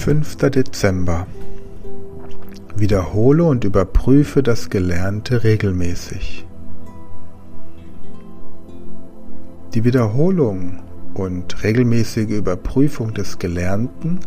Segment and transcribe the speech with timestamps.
[0.00, 0.36] 5.
[0.36, 1.26] Dezember.
[2.74, 6.46] Wiederhole und überprüfe das Gelernte regelmäßig.
[9.74, 10.78] Die Wiederholung
[11.12, 14.20] und regelmäßige Überprüfung des Gelernten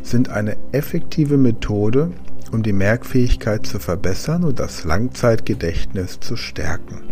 [0.00, 2.10] sind eine effektive Methode,
[2.50, 7.02] um die Merkfähigkeit zu verbessern und das Langzeitgedächtnis zu stärken.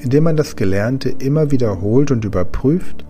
[0.00, 3.04] Indem man das Gelernte immer wiederholt und überprüft,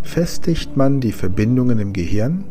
[0.00, 2.46] festigt man die Verbindungen im Gehirn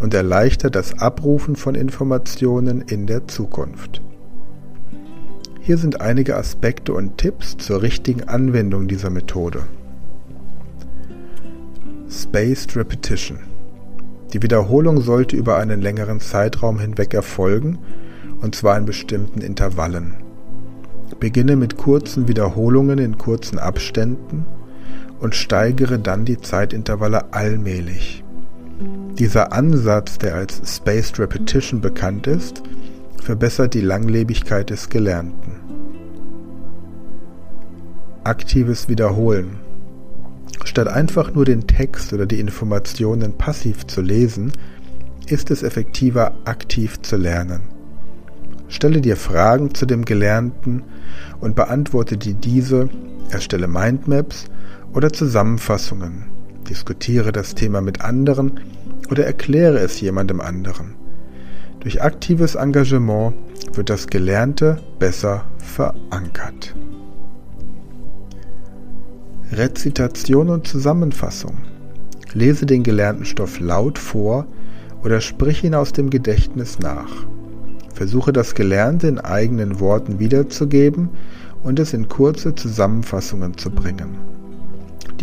[0.00, 4.00] und erleichtert das Abrufen von Informationen in der Zukunft.
[5.60, 9.62] Hier sind einige Aspekte und Tipps zur richtigen Anwendung dieser Methode.
[12.10, 13.38] Spaced Repetition.
[14.32, 17.78] Die Wiederholung sollte über einen längeren Zeitraum hinweg erfolgen,
[18.40, 20.16] und zwar in bestimmten Intervallen.
[21.20, 24.44] Beginne mit kurzen Wiederholungen in kurzen Abständen
[25.20, 28.23] und steigere dann die Zeitintervalle allmählich.
[29.18, 32.62] Dieser Ansatz, der als Spaced Repetition bekannt ist,
[33.22, 35.60] verbessert die Langlebigkeit des Gelernten.
[38.24, 39.60] Aktives Wiederholen.
[40.64, 44.52] Statt einfach nur den Text oder die Informationen passiv zu lesen,
[45.26, 47.62] ist es effektiver, aktiv zu lernen.
[48.68, 50.82] Stelle dir Fragen zu dem Gelernten
[51.40, 52.88] und beantworte dir diese,
[53.30, 54.46] erstelle Mindmaps
[54.92, 56.24] oder Zusammenfassungen,
[56.68, 58.60] diskutiere das Thema mit anderen
[59.10, 60.94] oder erkläre es jemandem anderen.
[61.80, 63.34] Durch aktives Engagement
[63.74, 66.74] wird das Gelernte besser verankert.
[69.52, 71.58] Rezitation und Zusammenfassung.
[72.32, 74.46] Lese den gelernten Stoff laut vor
[75.02, 77.26] oder sprich ihn aus dem Gedächtnis nach.
[77.92, 81.10] Versuche das Gelernte in eigenen Worten wiederzugeben
[81.62, 84.16] und es in kurze Zusammenfassungen zu bringen.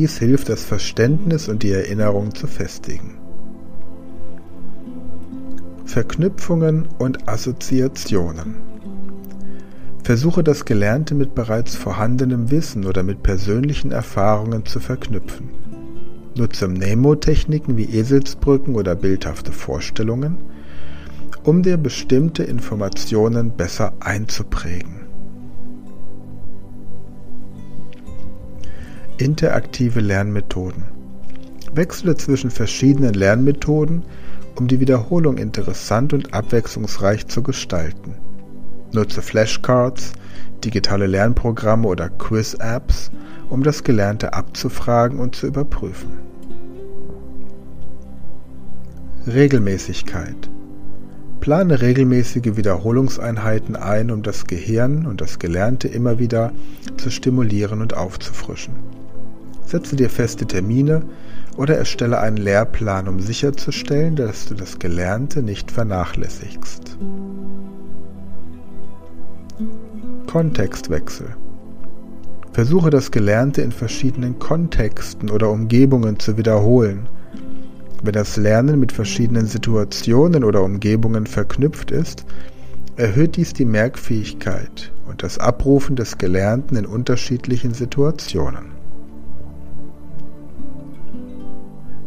[0.01, 3.19] Dies hilft, das Verständnis und die Erinnerung zu festigen.
[5.85, 8.55] Verknüpfungen und Assoziationen.
[10.03, 15.51] Versuche das Gelernte mit bereits vorhandenem Wissen oder mit persönlichen Erfahrungen zu verknüpfen.
[16.35, 20.39] Nutze Mnemotechniken wie Eselsbrücken oder bildhafte Vorstellungen,
[21.43, 25.10] um dir bestimmte Informationen besser einzuprägen.
[29.21, 30.83] Interaktive Lernmethoden.
[31.75, 34.01] Wechsle zwischen verschiedenen Lernmethoden,
[34.55, 38.15] um die Wiederholung interessant und abwechslungsreich zu gestalten.
[38.93, 40.13] Nutze Flashcards,
[40.63, 43.11] digitale Lernprogramme oder Quiz-Apps,
[43.51, 46.17] um das Gelernte abzufragen und zu überprüfen.
[49.27, 50.49] Regelmäßigkeit.
[51.41, 56.51] Plane regelmäßige Wiederholungseinheiten ein, um das Gehirn und das Gelernte immer wieder
[56.97, 58.73] zu stimulieren und aufzufrischen.
[59.71, 61.01] Setze dir feste Termine
[61.55, 66.97] oder erstelle einen Lehrplan, um sicherzustellen, dass du das Gelernte nicht vernachlässigst.
[70.27, 71.37] Kontextwechsel.
[72.51, 77.07] Versuche das Gelernte in verschiedenen Kontexten oder Umgebungen zu wiederholen.
[78.03, 82.25] Wenn das Lernen mit verschiedenen Situationen oder Umgebungen verknüpft ist,
[82.97, 88.80] erhöht dies die Merkfähigkeit und das Abrufen des Gelernten in unterschiedlichen Situationen.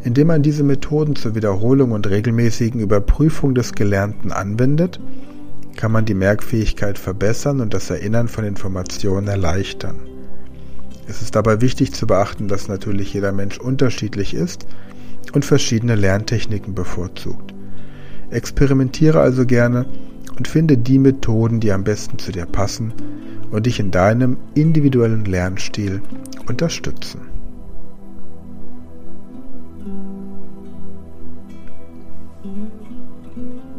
[0.04, 5.00] Indem man diese Methoden zur Wiederholung und regelmäßigen Überprüfung des Gelernten anwendet,
[5.76, 9.97] kann man die Merkfähigkeit verbessern und das Erinnern von Informationen erleichtern.
[11.09, 14.66] Es ist dabei wichtig zu beachten, dass natürlich jeder Mensch unterschiedlich ist
[15.32, 17.54] und verschiedene Lerntechniken bevorzugt.
[18.28, 19.86] Experimentiere also gerne
[20.36, 22.92] und finde die Methoden, die am besten zu dir passen
[23.50, 26.03] und dich in deinem individuellen Lernstil
[26.47, 27.34] unterstützen.
[32.45, 33.73] Mm-hmm.